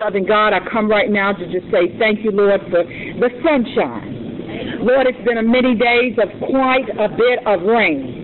[0.00, 4.80] Loving God, I come right now to just say thank you, Lord, for the sunshine.
[4.80, 8.20] Lord, it's been a many days of quite a bit of rain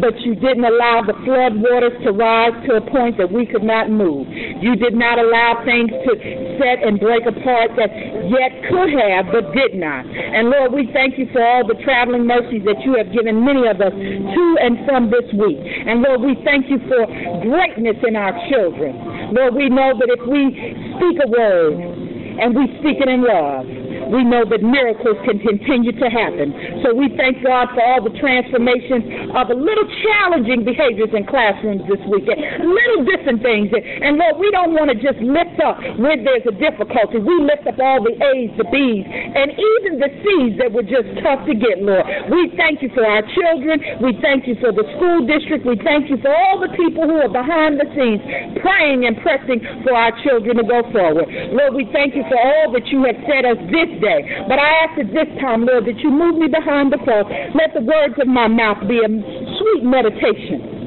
[0.00, 3.62] but you didn't allow the flood waters to rise to a point that we could
[3.62, 4.26] not move.
[4.60, 6.12] You did not allow things to
[6.58, 7.90] set and break apart that
[8.28, 10.04] yet could have but did not.
[10.04, 13.64] And Lord, we thank you for all the traveling mercies that you have given many
[13.64, 15.62] of us to and from this week.
[15.62, 17.06] And Lord, we thank you for
[17.40, 18.92] greatness in our children.
[19.34, 20.54] Lord, we know that if we
[20.94, 23.66] speak a word and we speak it in love,
[24.14, 26.54] we know that miracles can continue to happen.
[26.86, 31.82] So we thank God for all the transformations of a little challenging behaviors in classrooms
[31.90, 33.74] this weekend, little different things.
[33.74, 37.18] And Lord, we don't want to just lift up where there's a difficulty.
[37.18, 41.10] We lift up all the A's, the B's, and even the C's that were just
[41.18, 42.06] tough to get, Lord.
[42.30, 43.82] We thank you for our children.
[43.98, 45.66] We thank you for the school district.
[45.66, 48.22] We thank you for all the people who are behind the scenes
[48.62, 51.26] praying and pressing for our children to go forward.
[51.50, 54.44] Lord, we thank you for all that you have said us this day.
[54.44, 57.24] But I ask at this time, Lord, that you move me behind the cross.
[57.56, 60.84] Let the words of my mouth be a sweet meditation.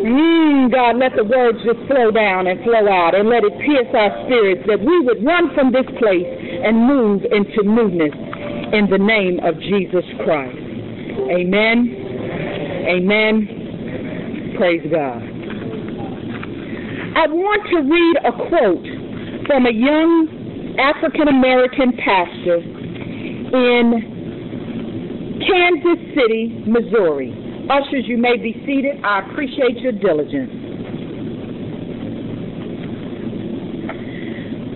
[0.00, 3.88] Mm, God, let the words just flow down and flow out and let it pierce
[3.92, 8.16] our spirits that we would run from this place and move into newness
[8.72, 10.56] in the name of Jesus Christ.
[11.28, 12.00] Amen.
[12.88, 14.56] Amen.
[14.56, 15.20] Praise God.
[17.12, 18.86] I want to read a quote
[19.46, 20.39] from a young
[20.78, 24.20] African American pastor in
[25.40, 27.34] Kansas City, Missouri.
[27.70, 29.02] Ushers, you may be seated.
[29.04, 30.50] I appreciate your diligence.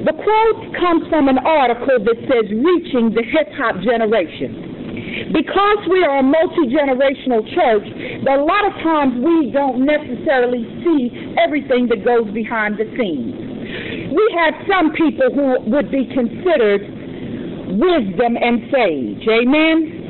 [0.05, 5.33] The quote comes from an article that says Reaching the Hip Hop Generation.
[5.33, 7.87] Because we are a multi generational church,
[8.29, 13.54] a lot of times we don't necessarily see everything that goes behind the scenes
[14.15, 16.83] we had some people who would be considered
[17.75, 19.27] wisdom and sage.
[19.29, 20.04] Amen.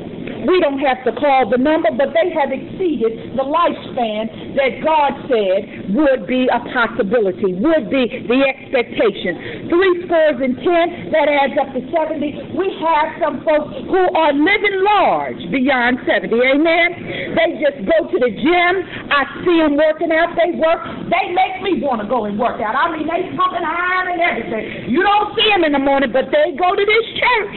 [0.45, 5.11] We don't have to call the number, but they have exceeded the lifespan that God
[5.29, 9.69] said would be a possibility, would be the expectation.
[9.69, 12.57] Three scores and ten, that adds up to 70.
[12.57, 16.33] We have some folks who are living large beyond 70.
[16.33, 16.87] Amen.
[17.33, 18.73] They just go to the gym.
[19.09, 20.33] I see them working out.
[20.37, 20.81] They work.
[21.09, 22.73] They make me want to go and work out.
[22.73, 24.89] I mean, they pumping iron and everything.
[24.89, 27.55] You don't see them in the morning, but they go to this church.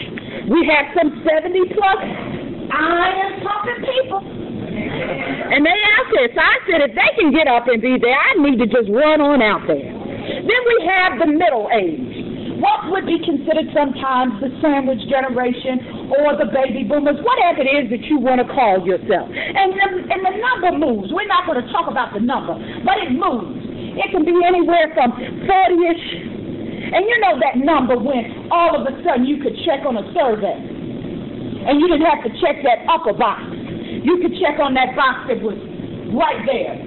[0.48, 2.37] We have some 70 plus
[2.70, 4.20] I am talking people.
[5.48, 8.36] And they asked us, I said, if they can get up and be there, I
[8.36, 9.80] need to just run on out there.
[9.80, 12.60] Then we have the middle age.
[12.60, 17.86] What would be considered sometimes the sandwich generation or the baby boomers, whatever it is
[17.94, 19.30] that you want to call yourself.
[19.30, 21.14] And the, and the number moves.
[21.14, 23.62] We're not going to talk about the number, but it moves.
[23.96, 25.14] It can be anywhere from
[25.46, 26.06] 40-ish.
[26.92, 30.04] And you know that number when all of a sudden you could check on a
[30.12, 30.77] survey
[31.66, 33.42] and you didn't have to check that upper box.
[34.04, 35.58] You could check on that box that was
[36.14, 36.78] right there,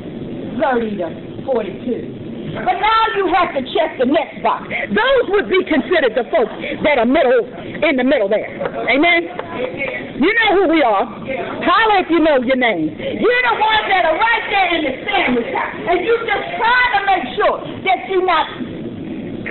[0.59, 1.07] 30 to
[1.45, 2.21] 42.
[2.51, 4.67] But now you have to check the next box.
[4.91, 6.51] Those would be considered the folks
[6.83, 8.59] that are middle in the middle there.
[8.91, 10.19] Amen.
[10.19, 11.07] You know who we are.
[11.07, 12.91] Holler if you know your name.
[12.99, 15.75] You're the ones that are right there in the sandwich house.
[15.79, 17.57] And you just trying to make sure
[17.88, 18.45] that you're not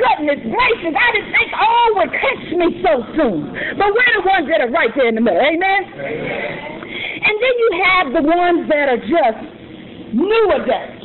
[0.01, 3.53] goodness gracious, I didn't think oh, all would catch me so soon.
[3.77, 5.41] But we're the ones that are right there in the middle.
[5.41, 5.83] Amen?
[7.21, 9.41] And then you have the ones that are just
[10.17, 11.05] new adults.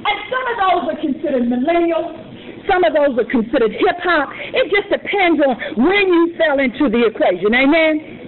[0.00, 2.16] And some of those are considered millennials.
[2.64, 4.28] Some of those are considered hip hop.
[4.32, 7.52] It just depends on when you fell into the equation.
[7.52, 8.18] Amen?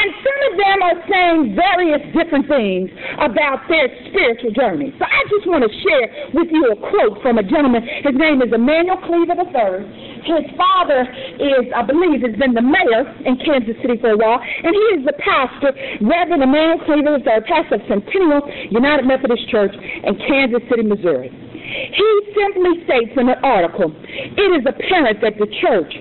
[0.00, 2.88] And some of them are saying various different things
[3.18, 4.94] about their spiritual journey.
[4.98, 7.86] So just want to share with you a quote from a gentleman.
[8.02, 9.86] His name is Emanuel Cleaver III.
[10.26, 11.06] His father
[11.38, 14.84] is, I believe, has been the mayor in Kansas City for a while, and he
[14.98, 18.42] is the pastor, Reverend Emanuel Cleaver III, pastor of Centennial
[18.74, 21.30] United Methodist Church in Kansas City, Missouri.
[21.30, 25.92] He simply states in an article, it is apparent that the church,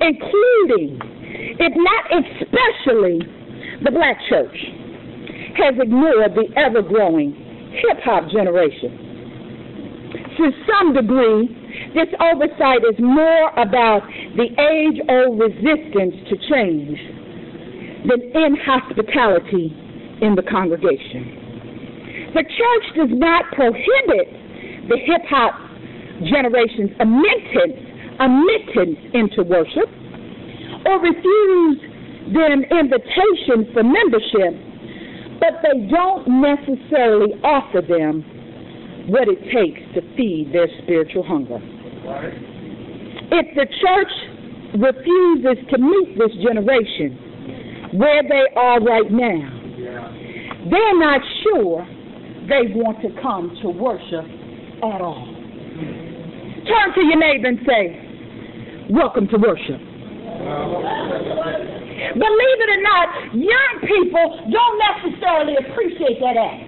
[0.00, 0.96] including,
[1.60, 3.20] if not especially,
[3.84, 4.56] the black church
[5.60, 9.16] has ignored the ever growing hip hop generation.
[10.38, 11.50] To some degree,
[11.94, 14.02] this oversight is more about
[14.36, 16.98] the age old resistance to change
[18.06, 19.74] than inhospitality
[20.22, 22.30] in the congregation.
[22.34, 25.54] The church does not prohibit the hip hop
[26.24, 27.78] generation's admittance,
[28.20, 29.90] admittance into worship
[30.86, 31.78] or refuse
[32.34, 34.54] them invitation for membership,
[35.40, 38.24] but they don't necessarily offer them
[39.08, 41.58] what it takes to feed their spiritual hunger.
[43.30, 44.12] If the church
[44.76, 49.58] refuses to meet this generation where they are right now,
[50.70, 51.86] they're not sure
[52.48, 54.24] they want to come to worship
[54.82, 55.34] at all.
[56.66, 58.04] Turn to your neighbor and say,
[58.90, 59.80] Welcome to worship.
[61.98, 66.62] Believe it or not, young people don't necessarily appreciate that act.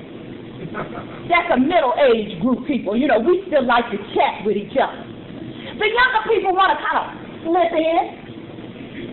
[1.30, 2.98] That's a middle-aged group people.
[2.98, 5.06] You know, we still like to chat with each other.
[5.78, 7.06] The younger people want to kind of
[7.46, 8.02] slip in,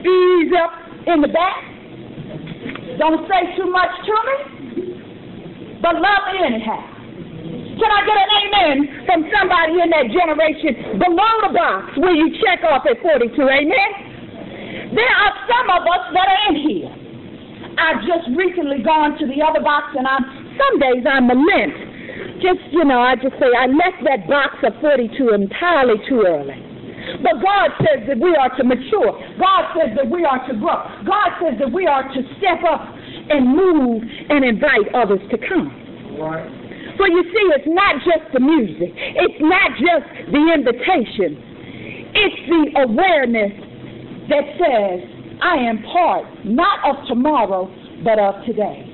[0.02, 0.74] ease up
[1.06, 1.62] in the back,
[2.98, 4.38] don't say too much to me,
[5.86, 6.82] but love anyhow.
[7.78, 12.34] Can I get an amen from somebody in that generation below the box where you
[12.42, 13.38] check off at 42?
[13.38, 13.90] Amen?
[14.98, 16.92] There are some of us that are in here.
[17.78, 20.24] I've just recently gone to the other box and I'm,
[20.58, 22.42] some days I'm lament.
[22.42, 26.58] Just, you know, I just say I left that box of 42 entirely too early.
[27.24, 29.16] But God says that we are to mature.
[29.40, 30.78] God says that we are to grow.
[31.08, 32.84] God says that we are to step up
[33.30, 35.72] and move and invite others to come.
[36.20, 36.50] Right.
[36.98, 38.92] For you see, it's not just the music.
[38.94, 41.38] It's not just the invitation.
[42.18, 43.54] It's the awareness
[44.30, 47.70] that says, I am part not of tomorrow,
[48.04, 48.86] but of today.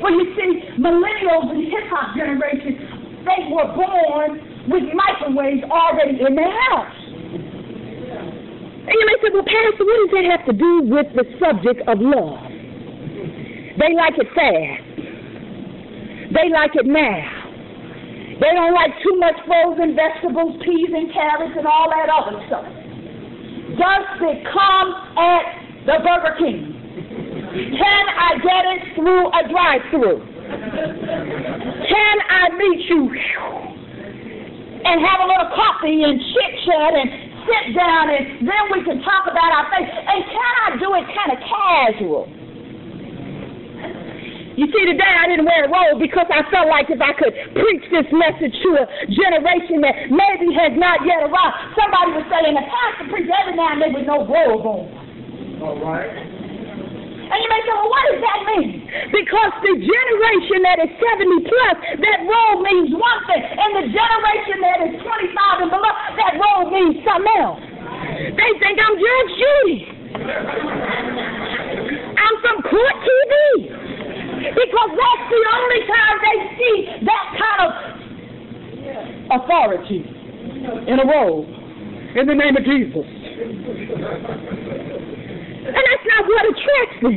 [0.00, 4.38] For you see, millennials and hip hop generation, they were born
[4.70, 6.96] with microwaves already in their house.
[8.86, 11.82] And you may say, well, Pastor, what does that have to do with the subject
[11.88, 12.38] of love?
[13.78, 14.86] They like it fast.
[16.30, 17.46] They like it now.
[18.38, 22.85] They don't like too much frozen vegetables, peas and carrots and all that other stuff.
[23.74, 25.42] Does it come at
[25.86, 26.70] the Burger King?
[27.56, 30.22] Can I get it through a drive-through?
[30.46, 33.10] Can I meet you
[34.86, 37.10] and have a little coffee and chit-chat and
[37.42, 39.90] sit down and then we can talk about our faith?
[39.90, 42.45] And can I do it kind of casual?
[44.56, 47.28] You see, today I didn't wear a robe because I felt like if I could
[47.52, 52.40] preach this message to a generation that maybe has not yet arrived, somebody would say,
[52.40, 54.88] and the pastor preach every now and then with no robe on.
[55.60, 56.08] All right.
[56.08, 58.88] And you may say, well, what does that mean?
[59.12, 63.44] Because the generation that is 70 plus, that robe means one thing.
[63.44, 67.60] And the generation that is 25 and below, that robe means something else.
[67.60, 69.78] They think I'm Judge Judy.
[72.16, 73.84] I'm from court TV
[74.54, 76.76] because that's the only time they see
[77.06, 77.70] that kind of
[79.40, 80.04] authority
[80.86, 81.46] in a robe
[82.16, 83.06] in the name of Jesus.
[85.66, 87.16] And that's not what attracts them.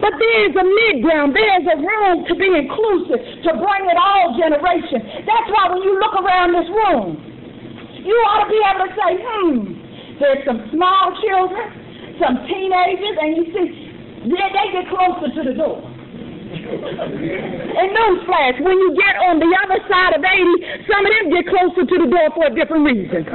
[0.00, 4.36] But there's a mid ground, there's a room to be inclusive, to bring it all
[4.36, 5.24] generations.
[5.24, 7.16] That's why when you look around this room,
[8.04, 9.56] you ought to be able to say, hmm,
[10.20, 13.66] there's some small children, some teenagers, and you see,
[14.28, 15.80] they, they get closer to the door.
[16.46, 21.50] And newsflash, when you get on the other side of 80, some of them get
[21.50, 23.26] closer to the door for a different reason.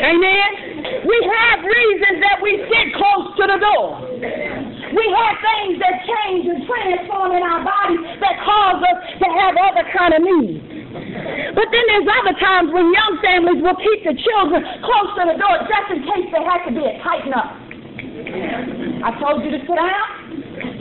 [0.00, 0.50] Amen?
[1.04, 4.00] We have reasons that we sit close to the door.
[4.96, 9.60] We have things that change and transform in our body that cause us to have
[9.60, 10.64] other kind of needs.
[11.52, 15.36] But then there's other times when young families will keep the children close to the
[15.36, 17.60] door just in case they have to be a tighten up.
[19.04, 20.25] I told you to sit down,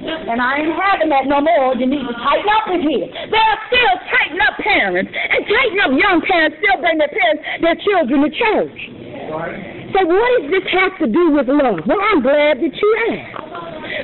[0.05, 1.73] and I ain't having that no more.
[1.75, 3.09] You need to tighten up in here.
[3.09, 7.41] There are still tighten up parents, and tighten up young parents still bring their parents,
[7.61, 8.79] their children to church.
[9.95, 11.79] So what does this have to do with love?
[11.87, 13.41] Well, I'm glad that you asked.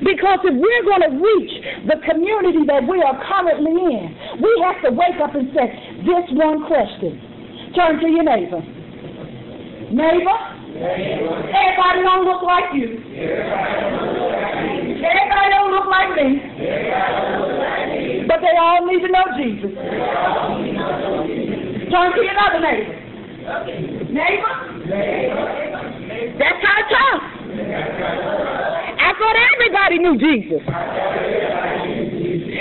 [0.02, 1.52] Because if we're going to reach
[1.86, 5.68] the community that we are currently in, we have to wake up and say
[6.06, 7.20] this one question.
[7.76, 8.64] Turn to your neighbor.
[9.92, 10.40] Neighbor,
[10.80, 12.98] everybody don't look like you.
[15.52, 16.40] Don't look like me.
[18.26, 19.76] But they all need to know Jesus.
[21.92, 22.96] Turn to your other neighbor.
[24.16, 24.54] Neighbor,
[26.40, 27.32] that's how it talks.
[28.96, 30.64] I thought everybody knew Jesus.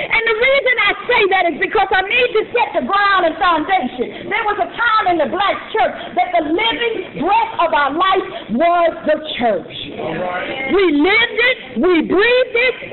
[0.01, 3.37] And the reason I say that is because I need to set the ground and
[3.39, 4.31] foundation.
[4.31, 8.27] There was a time in the black church that the living breath of our life
[8.51, 9.75] was the church.
[10.75, 12.50] We lived it, we breathed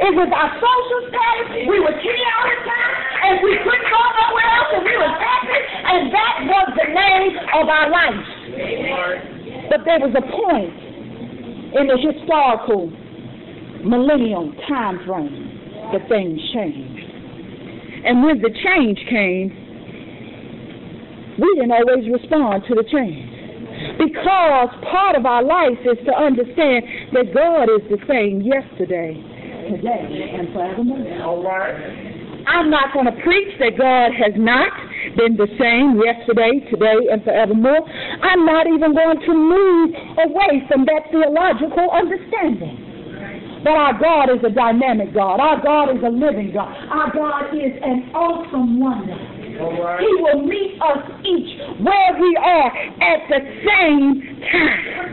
[0.08, 2.94] it, was our social status, we were here all the time,
[3.28, 7.34] and we couldn't go nowhere else, and we were happy, and that was the name
[7.60, 8.24] of our life.
[9.68, 10.72] But there was a point
[11.76, 12.88] in the historical
[13.84, 17.04] millennium time frame that things changed.
[18.08, 19.52] And when the change came,
[21.38, 23.38] we didn't always respond to the change.
[24.00, 29.14] Because part of our life is to understand that God is the same yesterday,
[29.69, 31.24] today, and forevermore.
[31.24, 32.17] All right.
[32.47, 34.71] I'm not going to preach that God has not
[35.19, 37.83] been the same yesterday, today, and forevermore.
[38.24, 39.91] I'm not even going to move
[40.24, 42.88] away from that theological understanding.
[43.63, 45.41] But our God is a dynamic God.
[45.41, 46.71] Our God is a living God.
[46.88, 49.17] Our God is an awesome wonder.
[49.57, 50.00] Right.
[50.00, 52.69] He will meet us each where we are
[53.01, 54.21] at the same
[54.53, 55.07] time.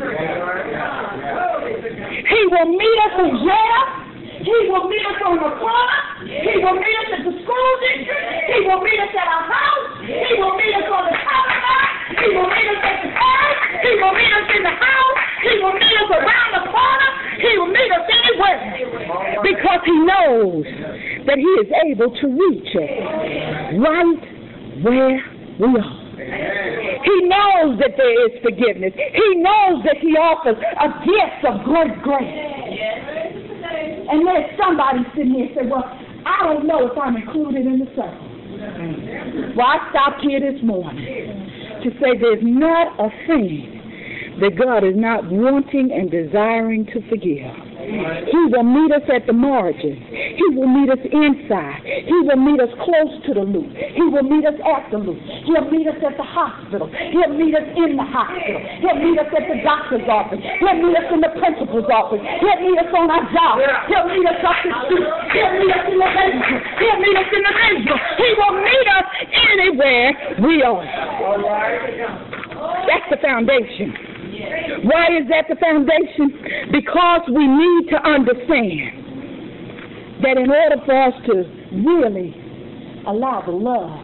[2.28, 4.03] He will meet us in jail.
[4.44, 6.00] He will meet us on the corner.
[6.28, 8.28] He will meet us at the school district.
[8.52, 9.88] He will meet us at our house.
[10.04, 11.88] He will meet us on the telephone.
[12.20, 13.58] He will meet us at the church.
[13.88, 15.18] He will meet us in the house.
[15.48, 17.10] He will meet us around the corner.
[17.40, 18.60] He will meet us anywhere.
[19.40, 20.64] Because he knows
[21.24, 22.92] that he is able to reach us
[23.80, 24.22] right
[24.84, 25.24] where
[25.56, 26.04] we are.
[26.14, 28.92] He knows that there is forgiveness.
[28.92, 32.53] He knows that he offers a gift of great grace.
[34.10, 35.84] And there's somebody sitting here and say, well,
[36.26, 38.30] I don't know if I'm included in the circle.
[39.56, 41.04] Well, I stopped here this morning
[41.82, 43.80] to say there's not a thing
[44.40, 47.63] that God is not wanting and desiring to forgive.
[47.84, 50.00] He will meet us at the margins.
[50.08, 51.84] He will meet us inside.
[51.84, 53.68] He will meet us close to the loop.
[53.74, 55.20] He will meet us at the loop.
[55.44, 56.88] He'll meet us at the hospital.
[56.88, 58.60] He'll meet us in the hospital.
[58.80, 60.40] He'll meet us at the doctor's office.
[60.40, 62.22] He'll meet us in the principal's office.
[62.40, 63.60] He'll meet us on our job.
[63.88, 65.08] He'll meet us up the street.
[65.36, 66.62] He'll meet us in the basement.
[66.80, 68.00] He'll meet us in the basement.
[68.16, 69.06] He will meet us
[69.52, 70.06] anywhere
[70.40, 70.84] we are.
[72.88, 74.13] That's the foundation.
[74.84, 76.30] Why is that the foundation?
[76.72, 79.04] Because we need to understand
[80.22, 81.34] that in order for us to
[81.84, 82.34] really
[83.06, 84.00] allow the love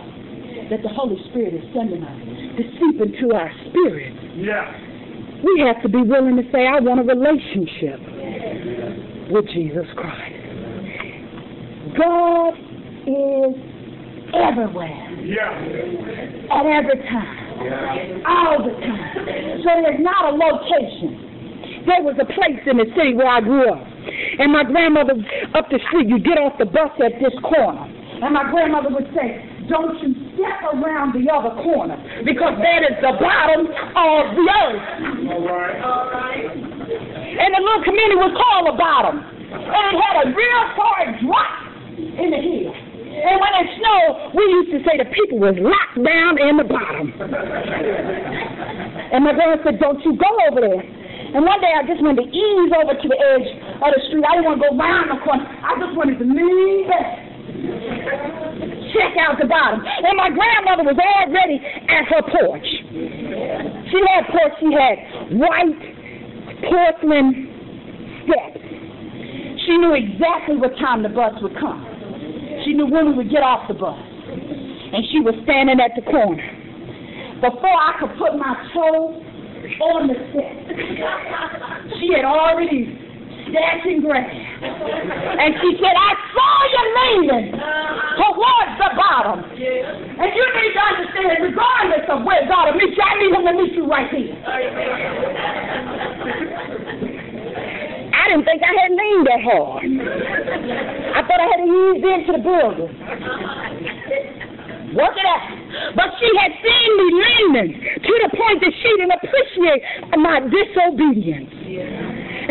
[0.70, 2.18] that the Holy Spirit is sending us
[2.56, 4.70] to seep into our spirit, Yeah.
[5.42, 7.98] we have to be willing to say, I want a relationship
[9.32, 10.36] with Jesus Christ.
[11.96, 12.54] God
[13.06, 13.54] is
[14.34, 16.52] everywhere, Yeah.
[16.52, 17.39] at every time.
[18.24, 19.60] All the time.
[19.60, 21.84] So there's not a location.
[21.84, 23.80] There was a place in the city where I grew up.
[23.80, 25.16] And my grandmother,
[25.56, 27.84] up the street, you get off the bus at this corner.
[28.20, 32.96] And my grandmother would say, don't you step around the other corner because that is
[33.00, 34.82] the bottom of the earth.
[35.84, 36.44] All right.
[36.50, 39.20] And the little community was called the bottom.
[39.20, 41.54] And it had a real hard drop
[41.96, 42.74] in the hill.
[43.20, 46.64] And when it snowed, we used to say the people was locked down in the
[46.64, 47.12] bottom.
[49.12, 50.80] And my grandma said, don't you go over there.
[50.80, 53.48] And one day I just wanted to ease over to the edge
[53.84, 54.24] of the street.
[54.26, 55.46] I didn't want to go round the corner.
[55.46, 57.30] I just wanted to lean back.
[58.90, 59.78] Check out the bottom.
[59.84, 62.66] And my grandmother was already at her porch.
[62.90, 64.96] She had porch, she had
[65.38, 65.78] white
[66.66, 67.46] porcelain
[68.26, 68.58] steps.
[69.66, 71.99] She knew exactly what time the bus would come.
[72.70, 73.98] She knew would get off the bus.
[73.98, 76.38] And she was standing at the corner.
[77.42, 79.18] Before I could put my toe
[79.90, 80.54] on the step,
[81.98, 82.94] she had already
[83.50, 84.22] snatching grass.
[84.22, 89.50] And she said, I saw you leaning towards the bottom.
[89.50, 93.50] And you need to understand, regardless of where God will meet you, I need him
[93.50, 94.38] to meet you right here.
[98.30, 99.82] Didn't think I had leaned that hard.
[99.82, 102.94] I thought I had eased into the building.
[104.94, 105.50] Work it out.
[105.98, 109.82] But she had seen me leaning to the point that she didn't appreciate
[110.14, 111.50] my disobedience.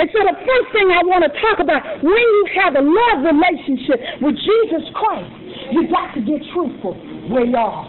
[0.03, 3.23] And so the first thing I want to talk about, when you have a love
[3.23, 5.31] relationship with Jesus Christ,
[5.71, 6.91] you got to get truthful
[7.31, 7.87] where you are.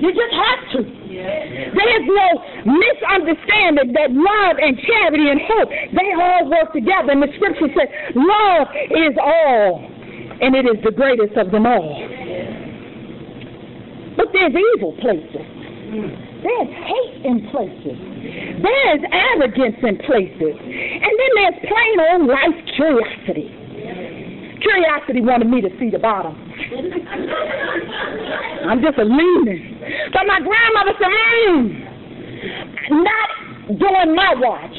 [0.00, 0.80] You just have to.
[0.84, 2.28] There is no
[2.68, 7.12] misunderstanding that love and charity and hope, they all work together.
[7.12, 9.80] And the scripture says, love is all,
[10.40, 11.96] and it is the greatest of them all.
[14.16, 15.46] But there's evil places.
[16.44, 17.96] There's hate in places.
[18.60, 20.54] There's arrogance in places.
[20.60, 23.48] And then there's plain old life curiosity.
[24.60, 26.34] Curiosity wanted me to see the bottom.
[28.68, 29.80] I'm just a leaning.
[30.12, 31.86] But my grandmother said, mm,
[33.02, 33.28] not
[33.78, 34.76] during my watch.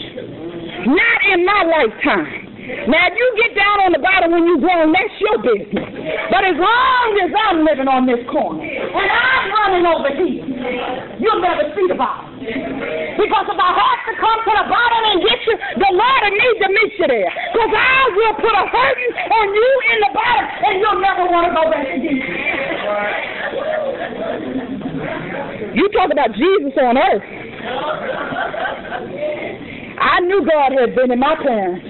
[0.88, 2.48] Not in my lifetime.
[2.68, 5.88] Now, if you get down on the bottom when you're grown, that's your business.
[6.28, 10.44] But as long as I'm living on this corner and I'm running over here,
[11.16, 12.28] you'll never see the bottom.
[12.44, 16.36] Because if I have to come to the bottom and get you, the Lord will
[16.36, 17.32] need to meet you there.
[17.56, 21.48] Because I will put a hurting on you in the bottom and you'll never want
[21.48, 22.20] to go back again.
[25.78, 27.22] You talk about Jesus on earth.
[30.02, 31.86] I knew God had been in my parents.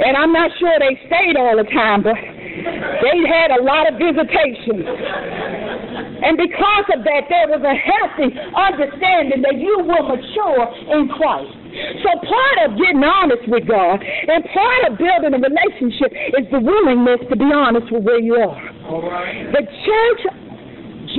[0.00, 4.00] And I'm not sure they stayed all the time, but they had a lot of
[4.00, 4.88] visitations.
[6.24, 10.64] And because of that, there was a healthy understanding that you will mature
[10.96, 11.52] in Christ.
[12.00, 16.64] So part of getting honest with God and part of building a relationship is the
[16.64, 18.56] willingness to be honest with where you are.
[18.88, 19.52] All right.
[19.52, 20.22] The church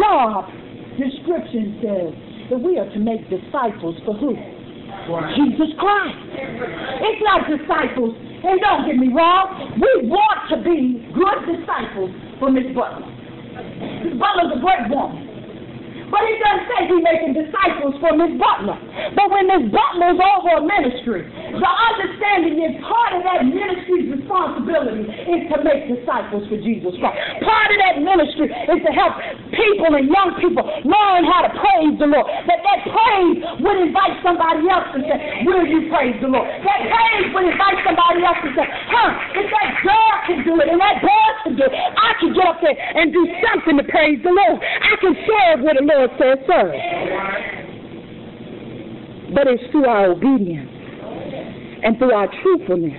[0.02, 0.50] job
[0.98, 2.12] description says
[2.52, 4.36] that we are to make disciples for who?
[5.36, 6.20] Jesus Christ.
[6.36, 8.16] It's not disciples.
[8.42, 12.10] And don't get me wrong, we want to be good disciples
[12.42, 13.06] for Miss Butler.
[14.02, 15.32] Miss Butler's a great woman.
[16.12, 18.76] But he doesn't say he's making disciples for Miss Butler.
[19.16, 25.04] But when Miss Butler's over a ministry, the understanding is part of that ministry's responsibility
[25.04, 27.18] is to make disciples for Jesus Christ.
[27.44, 29.20] Part of that ministry is to help
[29.52, 32.28] people and young people learn how to praise the Lord.
[32.48, 36.48] That that praise would invite somebody else to say, Will you praise the Lord?
[36.48, 40.68] That praise would invite somebody else to say, Huh, if that girl can do it
[40.72, 43.86] and that boy can do it, I can get up there and do something to
[43.92, 44.62] praise the Lord.
[44.62, 46.74] I can serve where the Lord says serve.
[49.32, 50.81] But it's through our obedience
[51.84, 52.98] and through our truthfulness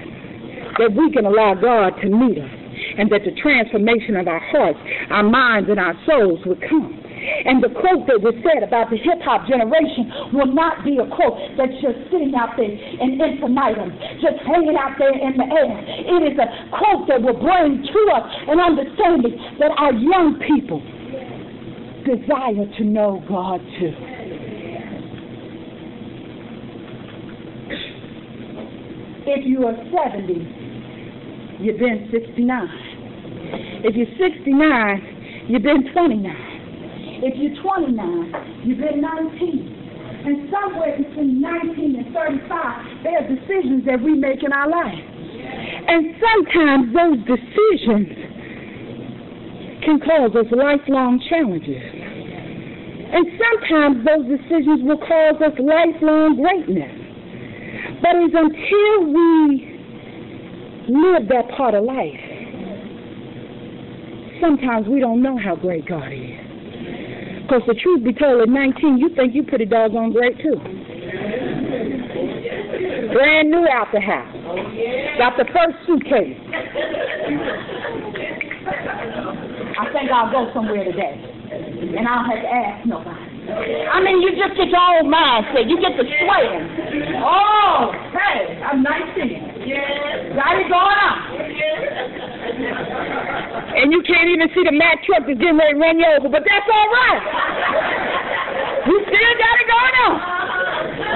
[0.78, 2.50] that we can allow God to meet us
[2.98, 4.78] and that the transformation of our hearts,
[5.10, 6.98] our minds, and our souls would come.
[7.22, 11.06] And the quote that was said about the hip hop generation will not be a
[11.06, 15.70] quote that's just sitting out there in infinitum, just hanging out there in the air.
[16.18, 20.82] It is a quote that will bring to us an understanding that our young people
[22.02, 24.11] desire to know God too.
[29.24, 32.42] If you are 70, you've been 69.
[33.86, 36.26] If you're 69, you've been 29.
[37.22, 39.82] If you're 29, you've been 19.
[40.26, 45.02] And somewhere between 19 and 35, there are decisions that we make in our life.
[45.86, 48.10] And sometimes those decisions
[49.86, 51.78] can cause us lifelong challenges.
[53.14, 57.01] And sometimes those decisions will cause us lifelong greatness.
[58.02, 59.72] But it's until we
[60.88, 62.20] live that part of life,
[64.40, 66.42] sometimes we don't know how great God is.
[67.42, 70.58] Because the truth be told, at 19, you think you pretty doggone great too.
[73.12, 74.34] Brand new out the house.
[75.18, 76.38] Got the first suitcase.
[79.78, 81.20] I think I'll go somewhere today.
[81.52, 83.31] And I don't have to ask nobody.
[83.52, 85.68] I mean, you just get your own mindset.
[85.68, 87.20] You get the swaying.
[87.20, 89.68] Oh, hey, I'm 19.
[89.68, 90.32] Yes.
[90.32, 91.16] Got it going on.
[93.76, 96.28] And you can't even see the Mack truck that's getting ready to run you over,
[96.28, 97.22] but that's all right.
[98.88, 100.16] You still got it going on.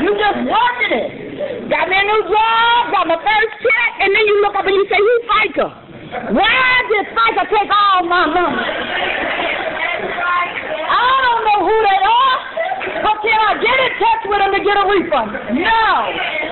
[0.04, 1.10] You just working it.
[1.68, 4.76] Got me a new job, got my first check, and then you look up and
[4.76, 5.66] you say, who's FICA?
[6.32, 8.62] Why did FICA take all my money?
[10.86, 12.25] I don't know who they are,
[13.06, 15.30] but can I get in touch with them to get a refund?
[15.54, 15.86] No,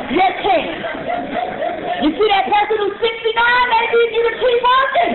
[0.07, 0.79] you can't.
[1.99, 5.13] You see that person who's 69, they need you to keep working.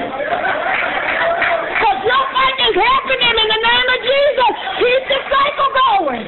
[1.80, 4.52] Because fight is happening in the name of Jesus.
[4.84, 6.24] Keep the cycle going.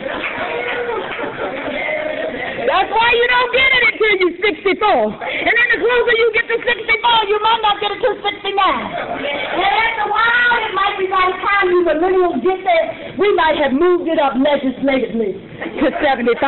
[2.71, 5.12] That's why you don't get it until you're 64.
[5.12, 8.32] And then the closer you get to 64, you might not get it till 69.
[8.32, 12.86] And after a while, it might be by the time you millennials get there,
[13.21, 15.38] we might have moved it up legislatively
[15.77, 16.41] to 75.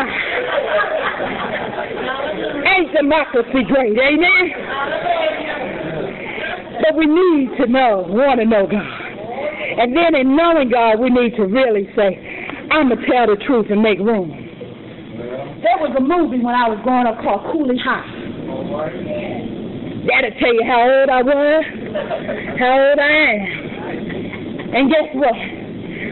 [2.66, 4.46] Ain't democracy great, amen?
[6.82, 8.82] But we need to know, want to know God.
[8.82, 12.18] And then in knowing God, we need to really say,
[12.72, 14.34] I'm going to tell the truth and make room.
[15.62, 18.02] There was a movie when I was growing up called Cooley High.
[20.10, 21.64] That'll tell you how old I was,
[22.58, 23.46] how old I am.
[24.74, 25.38] And guess what?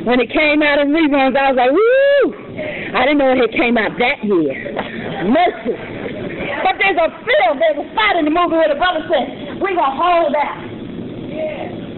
[0.02, 2.34] When it came out in reruns, I was like, woo!
[2.98, 4.74] I didn't know it had came out that year.
[5.30, 5.78] Mercy.
[6.66, 9.78] But there's a film, there's a spot in the movie where the brother said, we're
[9.78, 10.58] going to hold out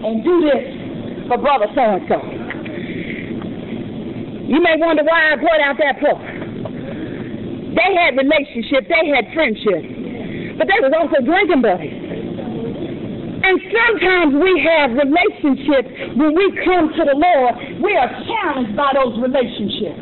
[0.04, 0.64] and do this
[1.32, 2.20] for brother so-and-so.
[4.52, 6.20] You may wonder why I brought out that part.
[6.20, 12.03] They had relationship, they had friendship, but they was also drinking buddies.
[13.44, 17.52] And sometimes we have relationships when we come to the Lord,
[17.84, 20.00] we are challenged by those relationships.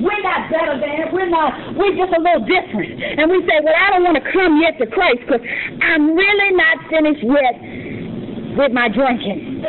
[0.00, 2.96] We're not better than, we're not, we're just a little different.
[2.96, 5.44] And we say, well, I don't want to come yet to Christ because
[5.84, 7.54] I'm really not finished yet
[8.56, 9.60] with my drinking.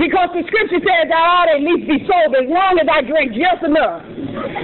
[0.00, 3.04] Because the scripture says I ought to at least be sober as long as I
[3.04, 4.00] drink just enough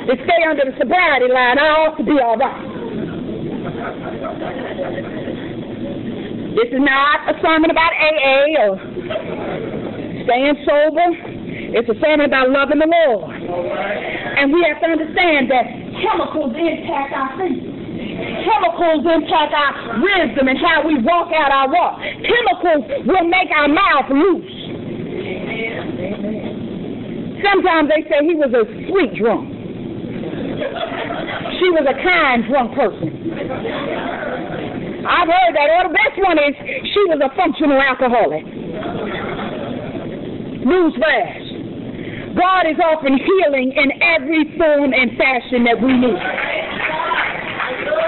[0.08, 1.60] to stay under the sobriety line.
[1.60, 2.71] I ought to be all right.
[6.54, 8.78] This is not a sermon about AA or
[10.22, 11.08] staying sober.
[11.74, 13.34] It's a sermon about loving the Lord.
[13.34, 15.66] And we have to understand that
[15.98, 17.74] chemicals impact our thinking.
[18.46, 21.98] Chemicals impact our wisdom and how we walk out our walk.
[22.22, 24.52] Chemicals will make our mouth loose.
[27.42, 29.50] Sometimes they say he was a sweet drunk.
[31.58, 33.11] She was a kind drunk person.
[33.50, 35.68] I've heard that.
[35.72, 36.54] Or the best one is
[36.92, 38.44] she was a functional alcoholic.
[40.62, 41.52] Newsflash.
[42.38, 46.22] God is offering healing in every form and fashion that we need.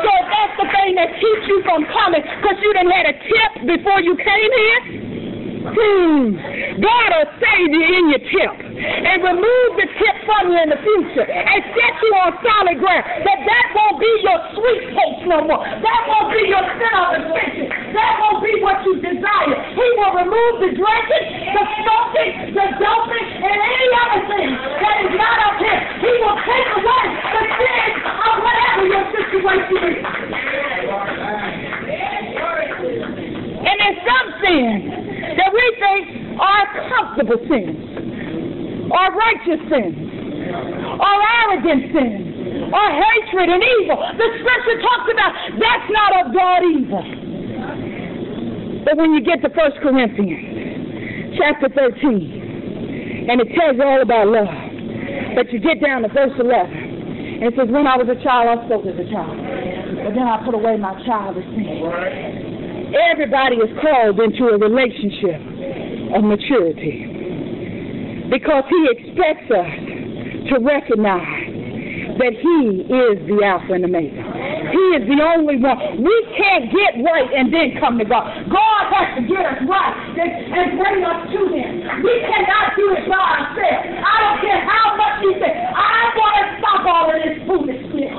[0.01, 3.53] So that's the thing that keeps you from coming because you didn't had a tip
[3.69, 4.81] before you came here.
[5.75, 6.54] Hmm.
[6.81, 10.81] God will save you in your tip and remove the tip from you in the
[10.83, 13.05] future and set you on solid ground.
[13.23, 15.63] That that won't be your sweet taste no more.
[15.63, 17.67] That won't be your sin addiction.
[17.95, 19.55] That won't be what you desire.
[19.71, 25.13] He will remove the drinking, the smoking, the doping, and any other thing that is
[25.15, 25.79] not of Him.
[26.03, 30.03] He will take away the sin of whatever your situation is.
[33.63, 34.83] And there's some sins
[35.39, 39.97] that we think are comfortable sins, our righteous sins,
[40.99, 42.35] our arrogant sins,
[42.75, 43.99] our hatred and evil.
[44.19, 47.05] The scripture talks about that's not of God either.
[48.85, 54.53] But when you get to 1 Corinthians chapter 13, and it tells all about love,
[55.35, 58.53] but you get down to verse 11, and it says, When I was a child,
[58.53, 59.35] I spoke as a child,
[60.05, 62.93] but then I put away my childish sin.
[62.95, 65.54] Everybody is called into a relationship
[66.15, 67.07] of maturity
[68.31, 69.75] because He expects us
[70.51, 71.55] to recognize
[72.19, 74.23] that He is the Alpha and Omega.
[74.71, 76.03] He is the only one.
[76.03, 78.27] We can't get right and then come to God.
[78.51, 81.71] God has to get us right and, bring us to Him.
[82.03, 83.87] We cannot do it by ourselves.
[84.03, 88.15] I don't care how much you say, I want to stop all of this foolishness.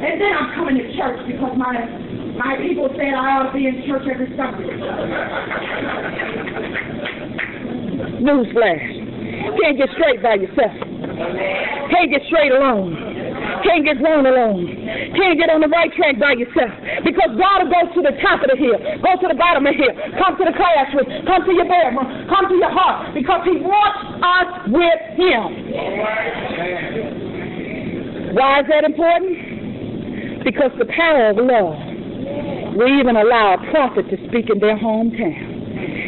[0.00, 1.76] And then I'm coming to church because my
[2.40, 4.72] my people said I ought to be in church every Sunday.
[8.24, 8.86] Newsflash.
[9.60, 10.72] Can't get straight by yourself.
[11.92, 12.96] Can't get straight alone.
[13.60, 14.72] Can't get wrong alone.
[15.20, 16.72] Can't get on the right track by yourself.
[17.04, 19.76] Because God will go to the top of the hill, go to the bottom of
[19.76, 23.44] the hill, come to the classroom, come to your bedroom, come to your heart, because
[23.44, 25.44] He wants us with Him.
[28.32, 30.40] Why is that important?
[30.40, 31.89] Because the power of love
[32.76, 35.60] we even allow a prophet to speak in their hometown.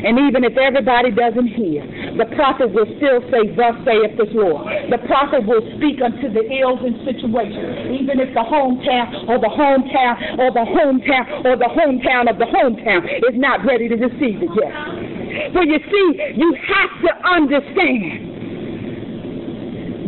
[0.02, 1.86] And even if everybody doesn't hear,
[2.18, 4.66] the prophet will still say, Thus saith the Lord.
[4.90, 9.48] The prophet will speak unto the ills and situations, even if the hometown or the
[9.48, 14.42] hometown or the hometown or the hometown of the hometown is not ready to receive
[14.42, 15.54] it yet.
[15.54, 18.32] But you see, you have to understand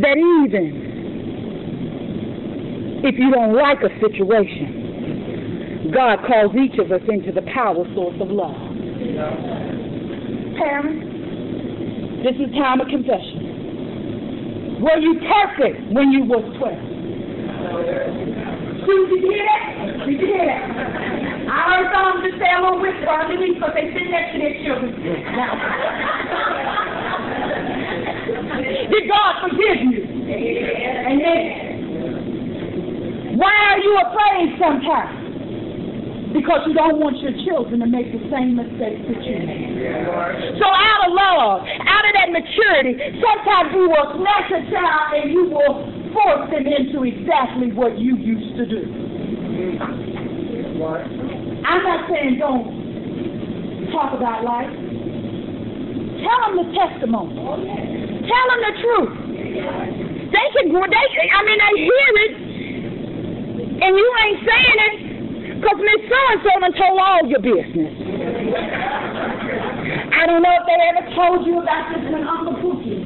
[0.03, 0.85] that even
[3.03, 4.84] if you don't like a situation,
[5.93, 8.55] God calls each of us into the power source of love.
[10.57, 11.05] Parents,
[12.25, 14.81] this is time of confession.
[14.81, 16.73] Were you perfect when you was 12?
[18.85, 20.05] Did you hear that?
[20.05, 20.63] Did you hear that?
[21.45, 24.57] I heard some just say a little whisper underneath because they sit next to their
[24.65, 24.89] children.
[28.89, 30.01] Did God forgive you?
[31.13, 31.65] Amen.
[33.37, 35.14] Why are you afraid sometimes?
[36.35, 39.71] Because you don't want your children to make the same mistakes that you made.
[40.59, 45.31] So out of love, out of that maturity, sometimes you will snatch a child and
[45.31, 48.83] you will force them into exactly what you used to do.
[51.63, 54.75] I'm not saying don't talk about life.
[56.19, 57.31] Tell them the testimony.
[58.27, 59.13] Tell them the truth.
[60.35, 62.33] They can, they, I mean, they hear it,
[63.87, 65.04] and you ain't saying it,
[65.55, 67.93] because Miss So-and-so done told all your business.
[70.11, 72.99] I don't know if they ever told you about this one, Uncle Pookie.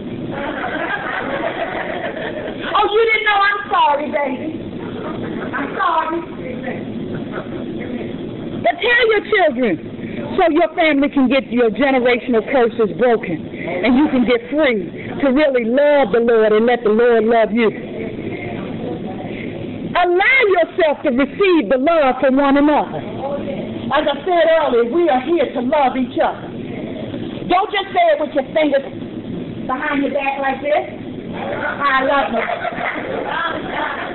[2.73, 3.39] oh, you didn't know?
[3.39, 4.59] I'm sorry, baby.
[5.53, 6.19] I'm sorry.
[8.63, 9.73] But tell your children
[10.37, 15.27] so your family can get your generational curses broken and you can get free to
[15.31, 17.88] really love the Lord and let the Lord love you.
[20.79, 22.99] Yourself to receive the love from one another.
[23.91, 26.47] As I said earlier, we are here to love each other.
[27.49, 28.87] Don't just say it with your fingers
[29.67, 30.87] behind your back like this.
[31.35, 34.08] I love you.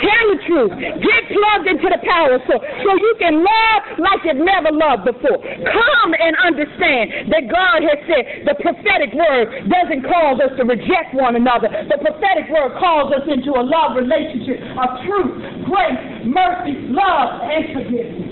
[0.00, 0.72] Tell the truth.
[0.80, 5.36] Get plugged into the power source so you can love like you've never loved before.
[5.36, 11.12] Come and understand that God has said the prophetic word doesn't cause us to reject
[11.12, 11.68] one another.
[11.68, 17.62] The prophetic word calls us into a love relationship of truth, grace, mercy, love, and
[17.76, 18.30] forgiveness.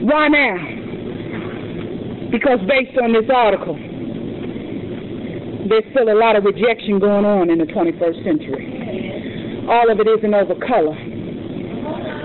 [0.00, 0.56] Why now?
[2.30, 3.76] Because based on this article,
[5.70, 9.66] there's still a lot of rejection going on in the 21st century.
[9.68, 10.96] All of it isn't over color.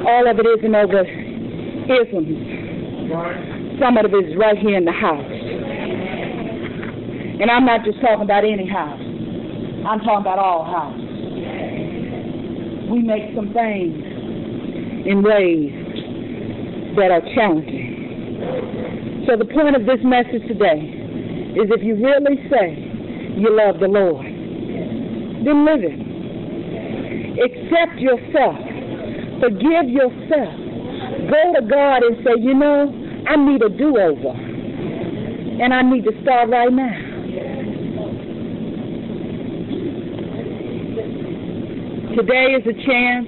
[0.05, 2.37] All of it isn't over isms.
[3.79, 5.25] Some of it is right here in the house.
[7.41, 9.01] And I'm not just talking about any house.
[9.01, 11.01] I'm talking about all houses.
[12.91, 13.97] We make some things
[15.07, 15.73] in ways
[16.97, 19.25] that are challenging.
[19.27, 21.01] So the point of this message today
[21.57, 22.90] is if you really say
[23.37, 25.99] you love the Lord, then live it.
[27.41, 28.59] Accept yourself.
[29.39, 30.53] Forgive yourself.
[31.31, 32.91] Go to God and say, you know,
[33.27, 34.35] I need a do-over.
[35.61, 37.11] And I need to start right now.
[42.15, 43.27] Today is a chance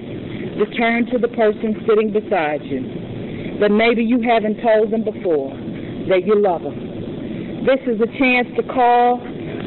[0.58, 5.50] to turn to the person sitting beside you that maybe you haven't told them before
[6.08, 7.64] that you love them.
[7.64, 9.18] This is a chance to call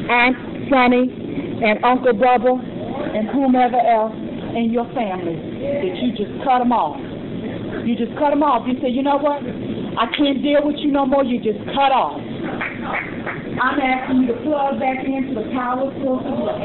[0.08, 0.36] Aunt
[0.70, 1.06] Sonny
[1.64, 4.16] and Uncle Bubba and whomever else
[4.56, 6.96] in your family that you just cut them off.
[7.84, 8.66] You just cut them off.
[8.66, 9.40] You say, you know what?
[9.40, 11.24] I can't deal with you no more.
[11.24, 12.20] You just cut off.
[13.58, 16.62] I'm asking you to plug back into the power source of love.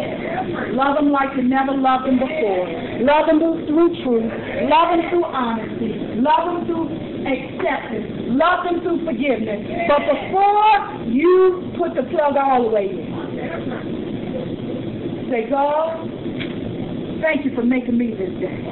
[0.78, 2.70] Love them like you never loved them before.
[3.02, 4.30] Love them through truth.
[4.70, 6.22] Love them through honesty.
[6.22, 6.86] Love them through
[7.26, 8.38] acceptance.
[8.38, 9.64] Love them through forgiveness.
[9.90, 13.23] But before you put the plug all the way in,
[15.30, 16.10] say, God,
[17.22, 18.64] thank you for making me this day.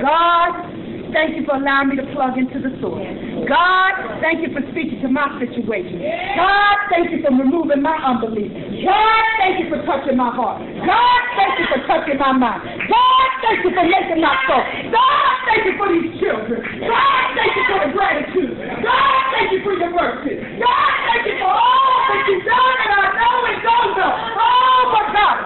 [0.00, 0.77] God,
[1.12, 3.04] thank you for allowing me to plug into the source.
[3.48, 6.00] God, thank you for speaking to my situation.
[6.36, 8.50] God, thank you for removing my unbelief.
[8.84, 10.62] God, thank you for touching my heart.
[10.62, 12.62] God, thank you for touching my mind.
[12.88, 14.62] God, thank you for making my soul.
[14.92, 16.60] God, thank you for these children.
[16.84, 18.54] God, thank you for the gratitude.
[18.82, 20.38] God, thank you for your mercy.
[20.60, 24.14] God, thank you for all that you've done and I know it goes on.
[24.38, 25.38] Oh, my God.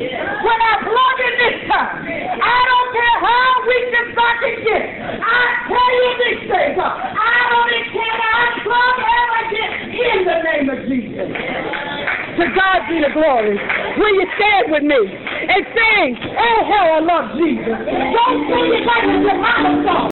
[0.00, 0.79] When I
[1.20, 4.84] in this time, I don't care how weak this I can.
[5.20, 10.66] I tell you this thing, I don't care I plug ever get in the name
[10.70, 11.28] of Jesus.
[12.40, 13.58] To God be the glory.
[13.98, 16.08] Will you stand with me and sing,
[16.40, 17.76] Oh, how I love Jesus?
[17.76, 19.36] Don't sing it like it's a
[19.84, 20.00] song.